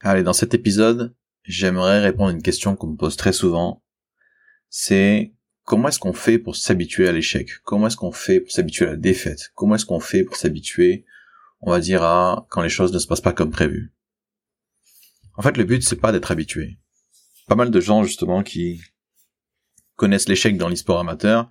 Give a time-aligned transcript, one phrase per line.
[0.00, 3.82] Allez, dans cet épisode, j'aimerais répondre à une question qu'on me pose très souvent.
[4.68, 7.50] C'est comment est-ce qu'on fait pour s'habituer à l'échec?
[7.64, 9.50] Comment est-ce qu'on fait pour s'habituer à la défaite?
[9.56, 11.04] Comment est-ce qu'on fait pour s'habituer,
[11.60, 13.92] on va dire, à quand les choses ne se passent pas comme prévu?
[15.34, 16.78] En fait, le but, c'est pas d'être habitué.
[17.48, 18.80] Pas mal de gens, justement, qui
[19.96, 21.50] connaissent l'échec dans l'e-sport amateur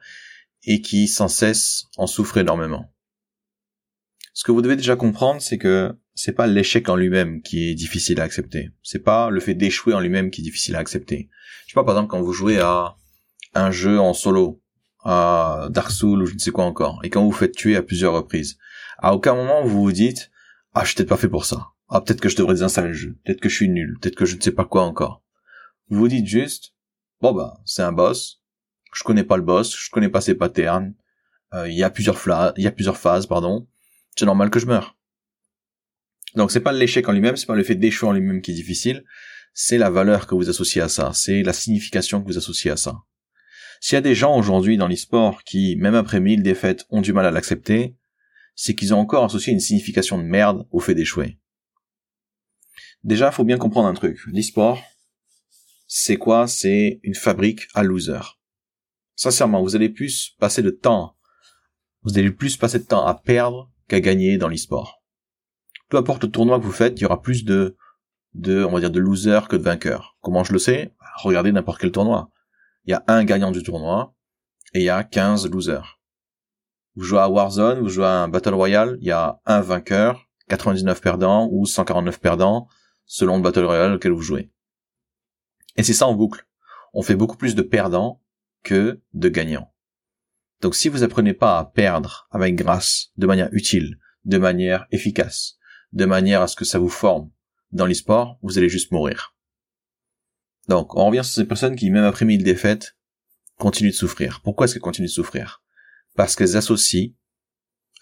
[0.64, 2.93] et qui, sans cesse, en souffrent énormément.
[4.38, 7.73] Ce que vous devez déjà comprendre, c'est que c'est pas l'échec en lui-même qui est
[7.73, 8.69] difficile à accepter.
[8.83, 11.27] C'est pas le fait d'échouer en lui-même qui est difficile à accepter.
[11.65, 12.97] Je sais pas, par exemple, quand vous jouez à
[13.55, 14.61] un jeu en solo,
[15.04, 17.75] à Dark Souls ou je ne sais quoi encore, et quand vous vous faites tuer
[17.75, 18.60] à plusieurs reprises,
[19.00, 20.29] à aucun moment vous vous dites,
[20.75, 21.69] ah, je suis peut-être pas fait pour ça.
[21.89, 23.18] Ah, peut-être que je devrais désinstaller le jeu.
[23.25, 23.97] Peut-être que je suis nul.
[23.99, 25.24] Peut-être que je ne sais pas quoi encore.
[25.89, 26.75] Vous vous dites juste,
[27.21, 28.43] bon bah, c'est un boss.
[28.93, 29.75] Je connais pas le boss.
[29.75, 30.93] Je connais pas ses patterns.
[31.55, 32.19] Euh, il y a plusieurs
[32.55, 33.67] il y a plusieurs phases, pardon.
[34.17, 34.97] C'est normal que je meure.
[36.35, 38.55] Donc c'est pas l'échec en lui-même, c'est pas le fait d'échouer en lui-même qui est
[38.55, 39.05] difficile,
[39.53, 42.77] c'est la valeur que vous associez à ça, c'est la signification que vous associez à
[42.77, 42.95] ça.
[43.79, 47.13] S'il y a des gens aujourd'hui dans l'e-sport qui, même après mille défaites, ont du
[47.13, 47.95] mal à l'accepter,
[48.55, 51.37] c'est qu'ils ont encore associé une signification de merde au fait d'échouer.
[53.03, 54.19] Déjà, faut bien comprendre un truc.
[54.27, 54.83] L'e-sport,
[55.85, 56.47] c'est quoi?
[56.47, 58.39] C'est une fabrique à losers.
[59.15, 61.15] Sincèrement, vous allez plus passer de temps,
[62.02, 64.97] vous allez plus passer de temps à perdre qu'à gagner dans l'e-sport
[65.89, 67.77] peu importe le tournoi que vous faites, il y aura plus de,
[68.33, 70.17] de, on va dire, de losers que de vainqueurs.
[70.21, 70.93] Comment je le sais?
[71.17, 72.30] Regardez n'importe quel tournoi.
[72.85, 74.13] Il y a un gagnant du tournoi
[74.73, 75.99] et il y a 15 losers.
[76.95, 80.27] Vous jouez à Warzone, vous jouez à un Battle Royale, il y a un vainqueur,
[80.49, 82.67] 99 perdants ou 149 perdants
[83.05, 84.52] selon le Battle Royale auquel vous jouez.
[85.75, 86.47] Et c'est ça en boucle.
[86.93, 88.21] On fait beaucoup plus de perdants
[88.63, 89.71] que de gagnants.
[90.61, 95.58] Donc si vous apprenez pas à perdre avec grâce, de manière utile, de manière efficace,
[95.94, 97.31] de manière à ce que ça vous forme
[97.72, 99.36] dans l'e-sport, vous allez juste mourir.
[100.67, 102.97] Donc, on revient sur ces personnes qui, même après mille défaites,
[103.58, 104.41] continuent de souffrir.
[104.44, 105.64] Pourquoi est-ce qu'elles continuent de souffrir?
[106.16, 107.14] Parce qu'elles associent,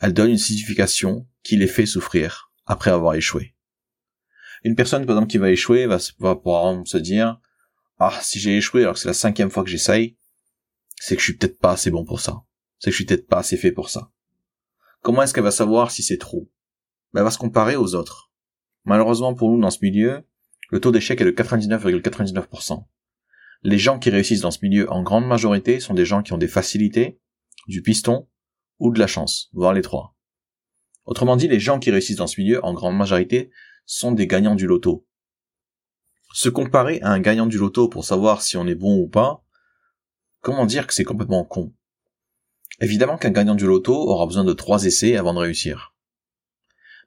[0.02, 3.56] elles donnent une signification qui les fait souffrir après avoir échoué.
[4.64, 7.40] Une personne, par exemple, qui va échouer, va, va pouvoir se dire,
[8.00, 10.18] ah, si j'ai échoué alors que c'est la cinquième fois que j'essaye,
[11.00, 12.42] c'est que je suis peut-être pas assez bon pour ça.
[12.80, 14.12] C'est que je suis peut-être pas assez fait pour ça.
[15.02, 16.50] Comment est-ce qu'elle va savoir si c'est trop?
[17.14, 18.32] Bah, va se comparer aux autres.
[18.84, 20.28] Malheureusement pour nous dans ce milieu,
[20.70, 22.86] le taux d'échec est de 99,99%.
[23.64, 26.38] Les gens qui réussissent dans ce milieu en grande majorité sont des gens qui ont
[26.38, 27.20] des facilités,
[27.68, 28.28] du piston
[28.80, 30.16] ou de la chance, voire les trois.
[31.06, 33.52] Autrement dit, les gens qui réussissent dans ce milieu en grande majorité
[33.86, 35.08] sont des gagnants du loto.
[36.34, 39.44] Se comparer à un gagnant du loto pour savoir si on est bon ou pas,
[40.42, 41.74] comment dire que c'est complètement con?
[42.80, 45.96] Évidemment qu'un gagnant du loto aura besoin de trois essais avant de réussir.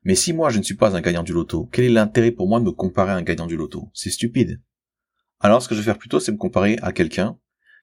[0.04, 2.48] Mais si moi je ne suis pas un gagnant du loto, quel est l'intérêt pour
[2.48, 3.90] moi de me comparer à un gagnant du loto?
[3.92, 4.62] C'est stupide.
[5.40, 7.38] Alors ce que je vais faire plutôt, c'est me comparer à quelqu'un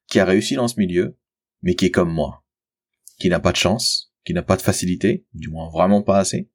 [0.08, 1.18] qui a réussi dans ce milieu,
[1.62, 2.44] mais qui est comme moi,
[3.20, 6.50] qui n'a pas de chance, qui n'a pas de facilité, du moins vraiment pas assez,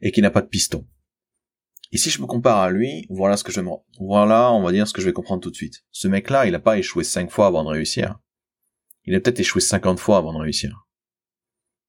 [0.00, 0.86] et qui n'a pas de piston.
[1.92, 3.70] Et si je me compare à lui, voilà ce que je me...
[4.00, 5.84] voilà, on va dire ce que je vais comprendre tout de suite.
[5.90, 8.18] Ce mec-là, il n'a pas échoué cinq fois avant de réussir.
[9.06, 10.86] Il a peut-être échoué 50 fois avant de réussir.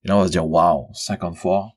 [0.03, 1.73] Et là, on va se dire, waouh, 50 fois,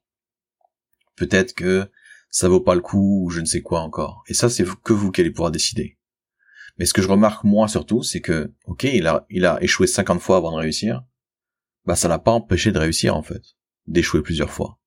[1.16, 1.90] peut-être que
[2.30, 4.22] ça vaut pas le coup ou je ne sais quoi encore.
[4.28, 5.98] Et ça, c'est que vous qui allez pouvoir décider.
[6.78, 10.38] Mais ce que je remarque moi surtout, c'est que, ok, il a, échoué 50 fois
[10.38, 11.04] avant de réussir,
[11.84, 13.42] bah ça l'a pas empêché de réussir en fait,
[13.86, 14.78] d'échouer plusieurs fois.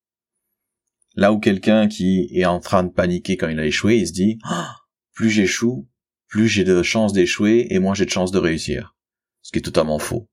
[1.16, 4.14] Là où quelqu'un qui est en train de paniquer quand il a échoué, il se
[4.14, 4.76] dit, ah,
[5.14, 5.88] plus j'échoue,
[6.28, 8.96] plus j'ai de chances d'échouer et moins j'ai de chances de réussir.
[9.44, 10.30] Ce qui est totalement faux.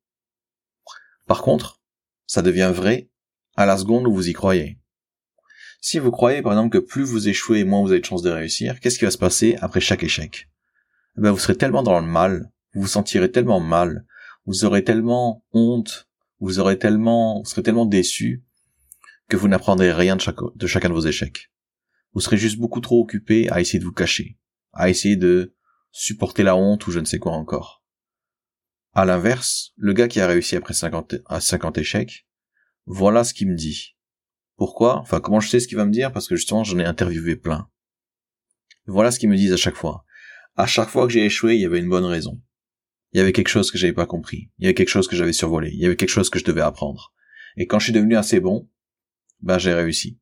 [1.30, 1.80] Par contre,
[2.26, 3.08] ça devient vrai
[3.54, 4.80] à la seconde où vous y croyez.
[5.80, 8.30] Si vous croyez par exemple que plus vous échouez, moins vous avez de chances de
[8.30, 10.48] réussir, qu'est-ce qui va se passer après chaque échec?
[11.16, 14.06] Eh ben, Vous serez tellement dans le mal, vous vous sentirez tellement mal,
[14.44, 16.08] vous aurez tellement honte,
[16.40, 18.42] vous aurez tellement, vous serez tellement déçu
[19.28, 21.52] que vous n'apprendrez rien de, chacun de vos échecs.
[22.12, 24.36] Vous serez juste beaucoup trop occupé à essayer de vous cacher,
[24.72, 25.54] à essayer de
[25.92, 27.79] supporter la honte ou je ne sais quoi encore.
[28.92, 32.26] À l'inverse, le gars qui a réussi après 50, à 50 échecs,
[32.86, 33.96] voilà ce qu'il me dit.
[34.56, 34.98] Pourquoi?
[34.98, 36.12] Enfin, comment je sais ce qu'il va me dire?
[36.12, 37.70] Parce que justement, j'en ai interviewé plein.
[38.86, 40.04] Voilà ce qu'ils me disent à chaque fois.
[40.56, 42.42] À chaque fois que j'ai échoué, il y avait une bonne raison.
[43.12, 44.50] Il y avait quelque chose que j'avais pas compris.
[44.58, 45.70] Il y avait quelque chose que j'avais survolé.
[45.72, 47.12] Il y avait quelque chose que je devais apprendre.
[47.56, 48.68] Et quand je suis devenu assez bon,
[49.40, 50.18] bah j'ai réussi.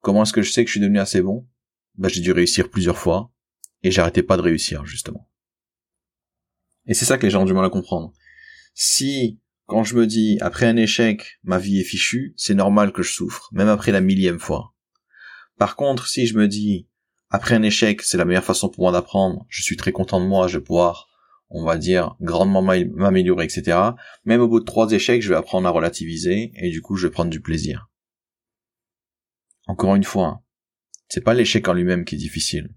[0.00, 1.48] Comment est-ce que je sais que je suis devenu assez bon?
[1.96, 3.32] Bah j'ai dû réussir plusieurs fois
[3.82, 5.29] et j'arrêtais pas de réussir justement.
[6.90, 8.12] Et c'est ça que les gens ont du mal à comprendre.
[8.74, 13.04] Si quand je me dis, après un échec, ma vie est fichue, c'est normal que
[13.04, 14.74] je souffre, même après la millième fois.
[15.58, 16.88] Par contre, si je me dis,
[17.28, 20.26] après un échec, c'est la meilleure façon pour moi d'apprendre, je suis très content de
[20.26, 21.08] moi, je vais pouvoir,
[21.50, 23.78] on va dire, grandement m'améliorer, etc.
[24.24, 27.06] Même au bout de trois échecs, je vais apprendre à relativiser, et du coup, je
[27.06, 27.88] vais prendre du plaisir.
[29.68, 30.42] Encore une fois,
[31.08, 32.74] c'est pas l'échec en lui-même qui est difficile.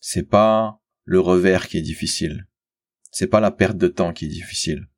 [0.00, 2.46] C'est pas le revers qui est difficile.
[3.10, 4.88] C'est pas la perte de temps qui est difficile.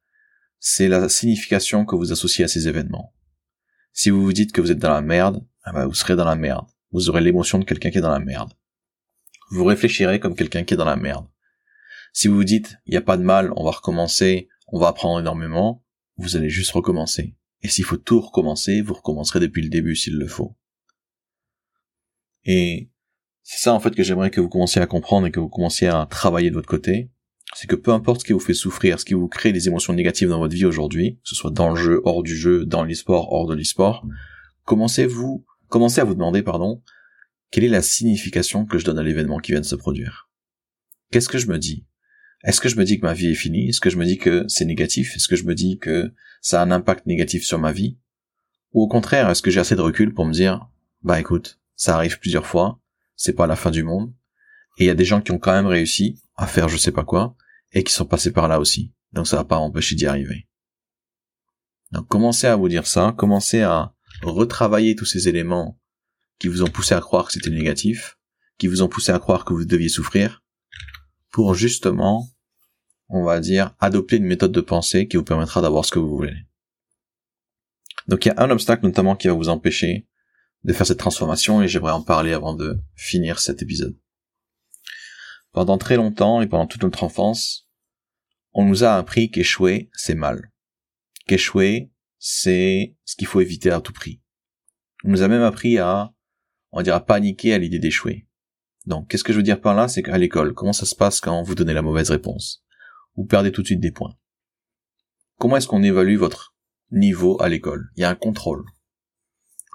[0.59, 3.15] C'est la signification que vous associez à ces événements.
[3.93, 6.25] Si vous vous dites que vous êtes dans la merde, eh ben, vous serez dans
[6.25, 6.67] la merde.
[6.93, 8.53] Vous aurez l'émotion de quelqu'un qui est dans la merde.
[9.51, 11.27] Vous réfléchirez comme quelqu'un qui est dans la merde.
[12.13, 14.89] Si vous vous dites, il n'y a pas de mal, on va recommencer, on va
[14.89, 15.85] apprendre énormément,
[16.17, 17.37] vous allez juste recommencer.
[17.63, 20.57] Et s'il faut tout recommencer, vous recommencerez depuis le début s'il le faut.
[22.45, 22.91] Et
[23.43, 25.89] c'est ça en fait que j'aimerais que vous commenciez à comprendre et que vous commenciez
[25.89, 27.11] à travailler de votre côté.
[27.55, 29.93] C'est que peu importe ce qui vous fait souffrir, ce qui vous crée des émotions
[29.93, 32.83] négatives dans votre vie aujourd'hui, que ce soit dans le jeu, hors du jeu, dans
[32.83, 34.07] l'e-sport, hors de l'e-sport,
[34.65, 36.83] commencez-vous, commencez à vous demander, pardon,
[37.51, 40.31] quelle est la signification que je donne à l'événement qui vient de se produire?
[41.11, 41.85] Qu'est-ce que je me dis?
[42.45, 43.69] Est-ce que je me dis que ma vie est finie?
[43.69, 45.15] Est-ce que je me dis que c'est négatif?
[45.15, 47.99] Est-ce que je me dis que ça a un impact négatif sur ma vie?
[48.73, 50.67] Ou au contraire, est-ce que j'ai assez de recul pour me dire,
[51.03, 52.81] bah écoute, ça arrive plusieurs fois,
[53.17, 54.13] c'est pas la fin du monde,
[54.79, 56.93] et il y a des gens qui ont quand même réussi à faire je sais
[56.93, 57.37] pas quoi,
[57.73, 58.93] et qui sont passés par là aussi.
[59.13, 60.49] Donc ça va pas empêcher d'y arriver.
[61.93, 65.79] Donc commencez à vous dire ça, commencez à retravailler tous ces éléments
[66.39, 68.19] qui vous ont poussé à croire que c'était négatif,
[68.59, 70.43] qui vous ont poussé à croire que vous deviez souffrir,
[71.31, 72.29] pour justement,
[73.09, 76.17] on va dire, adopter une méthode de pensée qui vous permettra d'avoir ce que vous
[76.17, 76.35] voulez.
[78.09, 80.09] Donc il y a un obstacle notamment qui va vous empêcher
[80.65, 83.97] de faire cette transformation et j'aimerais en parler avant de finir cet épisode.
[85.53, 87.69] Pendant très longtemps et pendant toute notre enfance,
[88.55, 90.51] on nous a appris qu'échouer, c'est mal.
[91.27, 94.21] Qu'échouer, c'est ce qu'il faut éviter à tout prix.
[95.05, 96.15] On nous a même appris à,
[96.73, 98.27] on à paniquer à l'idée d'échouer.
[98.87, 101.21] Donc, qu'est-ce que je veux dire par là, c'est qu'à l'école, comment ça se passe
[101.21, 102.65] quand vous donnez la mauvaise réponse?
[103.17, 104.17] Vous perdez tout de suite des points.
[105.39, 106.55] Comment est-ce qu'on évalue votre
[106.91, 107.91] niveau à l'école?
[107.97, 108.65] Il y a un contrôle.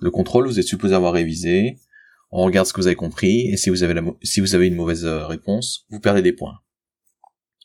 [0.02, 1.80] Le contrôle, vous êtes supposé avoir révisé,
[2.30, 5.86] on regarde ce que vous avez compris, et si vous avez, une mauvaise euh, réponse,
[5.90, 6.60] vous perdez des points.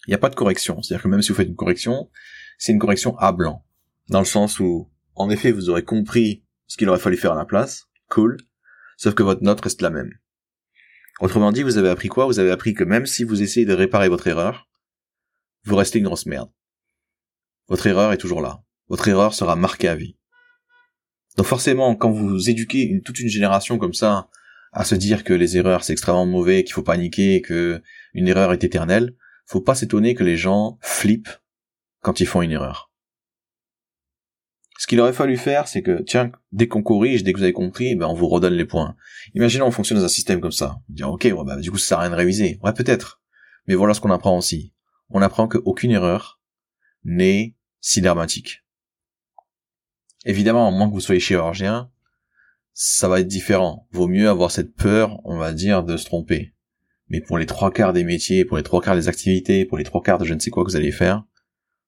[0.06, 2.11] Il n'y a pas de correction, c'est-à-dire que même si vous faites une correction,
[2.59, 3.64] c'est une correction à blanc,
[4.09, 7.37] dans le sens où, en effet, vous aurez compris ce qu'il aurait fallu faire à
[7.37, 8.37] la place, cool,
[8.97, 10.11] sauf que votre note reste la même.
[11.20, 12.26] Autrement dit, vous avez appris quoi?
[12.26, 14.69] Vous avez appris que même si vous essayez de réparer votre erreur,
[15.65, 16.50] vous restez une grosse merde.
[17.69, 18.65] Votre erreur est toujours là.
[18.88, 20.17] Votre erreur sera marquée à vie.
[21.37, 24.29] Donc forcément, quand vous éduquez toute une génération comme ça
[24.72, 27.82] à se dire que les erreurs c'est extrêmement mauvais, qu'il faut paniquer, que
[28.14, 29.14] une erreur est éternelle,
[29.46, 31.40] faut pas s'étonner que les gens flippent
[32.00, 32.90] quand ils font une erreur.
[34.82, 37.52] Ce qu'il aurait fallu faire, c'est que, tiens, dès qu'on corrige, dès que vous avez
[37.52, 38.96] compris, ben, on vous redonne les points.
[39.32, 40.80] Imaginons on fonctionne dans un système comme ça.
[40.88, 42.58] Dire, ok, ouais, bah, du coup, ça sert à rien de réviser.
[42.64, 43.22] Ouais, peut-être.
[43.69, 44.74] Mais voilà ce qu'on apprend aussi.
[45.10, 46.40] On apprend qu'aucune erreur
[47.04, 48.64] n'est si dramatique.
[50.24, 51.92] Évidemment, à moins que vous soyez chirurgien,
[52.74, 53.86] ça va être différent.
[53.92, 56.54] Vaut mieux avoir cette peur, on va dire, de se tromper.
[57.08, 59.84] Mais pour les trois quarts des métiers, pour les trois quarts des activités, pour les
[59.84, 61.24] trois quarts de je ne sais quoi que vous allez faire,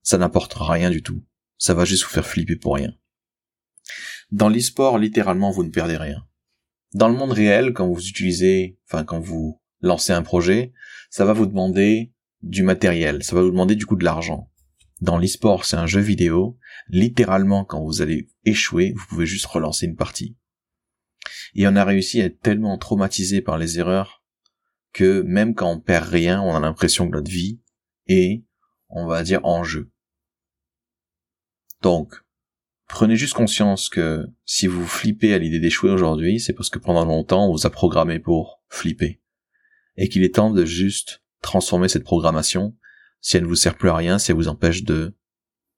[0.03, 1.25] ça n'apporte rien du tout.
[1.57, 2.93] Ça va juste vous faire flipper pour rien.
[4.31, 6.27] Dans l'e-sport, littéralement, vous ne perdez rien.
[6.93, 10.73] Dans le monde réel, quand vous utilisez, enfin, quand vous lancez un projet,
[11.11, 14.51] ça va vous demander du matériel, ça va vous demander du coup de l'argent.
[15.01, 16.59] Dans l'e-sport, c'est un jeu vidéo.
[16.89, 20.37] Littéralement, quand vous allez échouer, vous pouvez juste relancer une partie.
[21.55, 24.23] Et on a réussi à être tellement traumatisé par les erreurs
[24.93, 27.61] que même quand on perd rien, on a l'impression que notre vie
[28.07, 28.45] est,
[28.89, 29.91] on va dire, en jeu.
[31.83, 32.15] Donc,
[32.89, 37.05] prenez juste conscience que si vous flippez à l'idée d'échouer aujourd'hui, c'est parce que pendant
[37.05, 39.21] longtemps, on vous a programmé pour flipper.
[39.97, 42.77] Et qu'il est temps de juste transformer cette programmation
[43.21, 45.17] si elle ne vous sert plus à rien, si elle vous empêche de,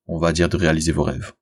[0.06, 1.33] on va dire, de réaliser vos rêves.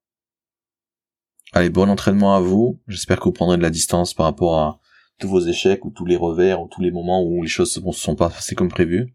[1.56, 2.80] Allez, bon entraînement à vous.
[2.88, 4.80] J'espère que vous prendrez de la distance par rapport à
[5.20, 7.92] tous vos échecs ou tous les revers ou tous les moments où les choses ne
[7.92, 9.14] se sont pas passées comme prévu.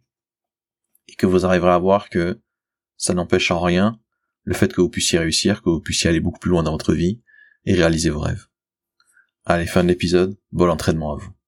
[1.09, 2.39] Et que vous arriverez à voir que
[2.95, 3.99] ça n'empêche en rien
[4.43, 6.93] le fait que vous puissiez réussir, que vous puissiez aller beaucoup plus loin dans votre
[6.93, 7.21] vie
[7.65, 8.47] et réaliser vos rêves.
[9.43, 10.37] Allez, fin de l'épisode.
[10.53, 11.38] Bon entraînement à vous.